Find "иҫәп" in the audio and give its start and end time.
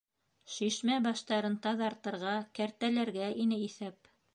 3.71-4.17